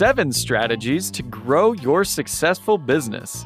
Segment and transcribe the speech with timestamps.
[0.00, 3.44] seven strategies to grow your successful business.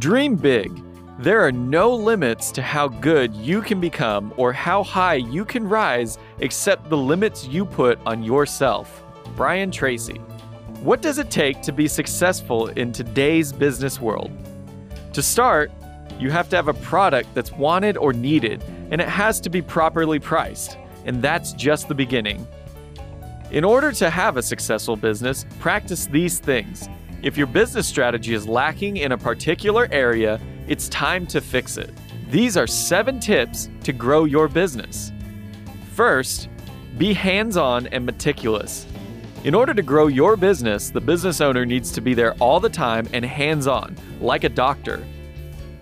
[0.00, 0.82] Dream big.
[1.20, 5.68] There are no limits to how good you can become or how high you can
[5.68, 9.04] rise except the limits you put on yourself.
[9.36, 10.16] Brian Tracy.
[10.82, 14.32] What does it take to be successful in today's business world?
[15.12, 15.70] To start,
[16.18, 19.62] you have to have a product that's wanted or needed, and it has to be
[19.62, 20.78] properly priced.
[21.04, 22.44] And that's just the beginning.
[23.50, 26.88] In order to have a successful business, practice these things.
[27.22, 31.90] If your business strategy is lacking in a particular area, it's time to fix it.
[32.28, 35.10] These are seven tips to grow your business.
[35.94, 36.48] First,
[36.96, 38.86] be hands on and meticulous.
[39.42, 42.68] In order to grow your business, the business owner needs to be there all the
[42.68, 45.04] time and hands on, like a doctor.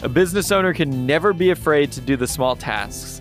[0.01, 3.21] A business owner can never be afraid to do the small tasks.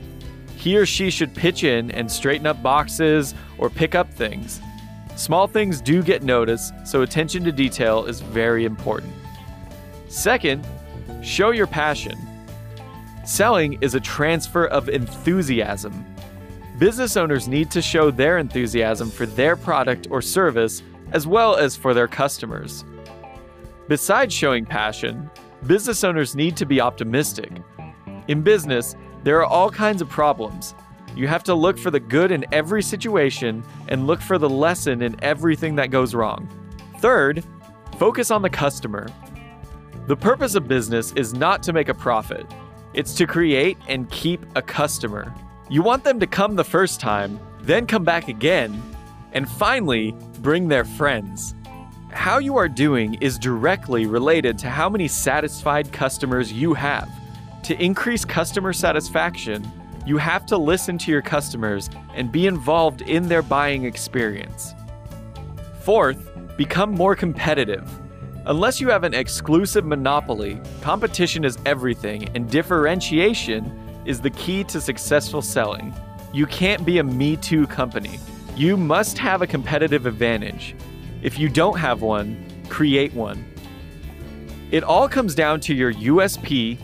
[0.68, 4.60] He or she should pitch in and straighten up boxes or pick up things.
[5.16, 9.14] Small things do get noticed, so attention to detail is very important.
[10.10, 10.68] Second,
[11.22, 12.18] show your passion.
[13.24, 16.06] Selling is a transfer of enthusiasm.
[16.78, 20.84] Business owners need to show their enthusiasm for their product or service
[21.14, 22.84] as well as for their customers.
[23.88, 25.32] Besides showing passion,
[25.66, 27.54] business owners need to be optimistic.
[28.28, 28.98] In business,
[29.28, 30.74] there are all kinds of problems.
[31.14, 35.02] You have to look for the good in every situation and look for the lesson
[35.02, 36.48] in everything that goes wrong.
[37.00, 37.44] Third,
[37.98, 39.06] focus on the customer.
[40.08, 42.48] The purpose of business is not to make a profit,
[42.94, 45.36] it's to create and keep a customer.
[45.70, 48.82] You want them to come the first time, then come back again,
[49.34, 51.54] and finally, bring their friends.
[52.14, 57.10] How you are doing is directly related to how many satisfied customers you have.
[57.68, 59.70] To increase customer satisfaction,
[60.06, 64.74] you have to listen to your customers and be involved in their buying experience.
[65.82, 67.86] Fourth, become more competitive.
[68.46, 73.70] Unless you have an exclusive monopoly, competition is everything, and differentiation
[74.06, 75.94] is the key to successful selling.
[76.32, 78.18] You can't be a Me Too company.
[78.56, 80.74] You must have a competitive advantage.
[81.22, 83.44] If you don't have one, create one.
[84.72, 86.78] It all comes down to your USP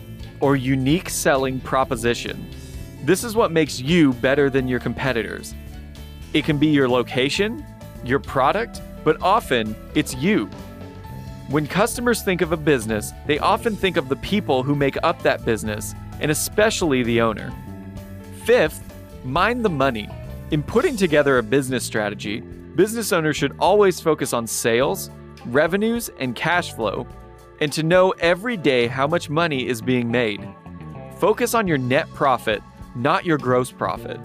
[0.44, 2.46] or unique selling proposition.
[3.02, 5.54] This is what makes you better than your competitors.
[6.34, 7.64] It can be your location,
[8.04, 10.50] your product, but often it's you.
[11.48, 15.22] When customers think of a business, they often think of the people who make up
[15.22, 17.50] that business, and especially the owner.
[18.44, 18.82] Fifth,
[19.24, 20.10] mind the money.
[20.50, 25.08] In putting together a business strategy, business owners should always focus on sales,
[25.46, 27.06] revenues, and cash flow,
[27.64, 30.46] and to know every day how much money is being made.
[31.18, 32.62] Focus on your net profit,
[32.94, 34.20] not your gross profit.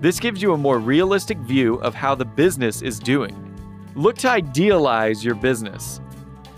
[0.00, 3.34] This gives you a more realistic view of how the business is doing.
[3.96, 6.00] Look to idealize your business.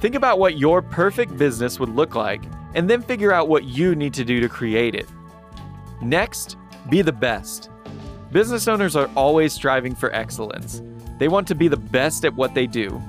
[0.01, 2.43] Think about what your perfect business would look like,
[2.75, 5.09] and then figure out what you need to do to create it.
[6.03, 6.59] Next,
[6.91, 7.71] be the best.
[8.33, 10.83] Business owners are always striving for excellence.
[11.17, 13.01] They want to be the best at what they do.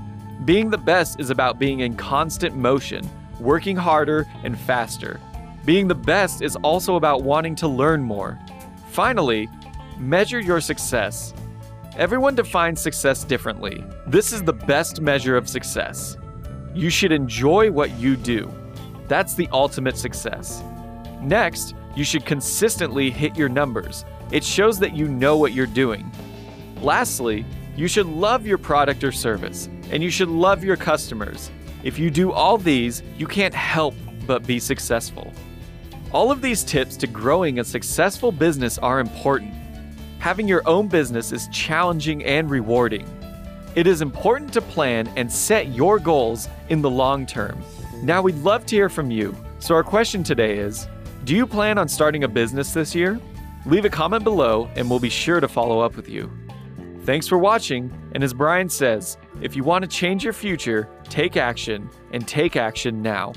[0.46, 5.20] Being the best is about being in constant motion, working harder and faster.
[5.64, 8.38] Being the best is also about wanting to learn more.
[8.90, 9.50] Finally,
[9.98, 11.34] measure your success.
[11.96, 13.86] Everyone defines success differently.
[14.08, 16.18] This is the best measure of success.
[16.74, 18.52] You should enjoy what you do.
[19.08, 20.62] That's the ultimate success.
[21.22, 24.04] Next, you should consistently hit your numbers.
[24.32, 26.12] It shows that you know what you're doing.
[26.82, 27.46] Lastly,
[27.78, 31.52] you should love your product or service, and you should love your customers.
[31.84, 33.94] If you do all these, you can't help
[34.26, 35.32] but be successful.
[36.12, 39.54] All of these tips to growing a successful business are important.
[40.18, 43.06] Having your own business is challenging and rewarding.
[43.76, 47.62] It is important to plan and set your goals in the long term.
[48.02, 49.36] Now, we'd love to hear from you.
[49.60, 50.88] So, our question today is
[51.24, 53.20] Do you plan on starting a business this year?
[53.68, 56.32] Leave a comment below and we'll be sure to follow up with you.
[57.04, 61.36] Thanks for watching, and as Brian says, if you want to change your future, take
[61.36, 63.34] action and take action now.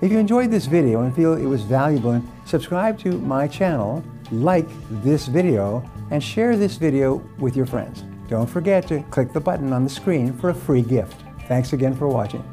[0.00, 4.68] If you enjoyed this video and feel it was valuable, subscribe to my channel, like
[5.02, 8.04] this video, and share this video with your friends.
[8.28, 11.20] Don't forget to click the button on the screen for a free gift.
[11.48, 12.44] Thanks again for watching.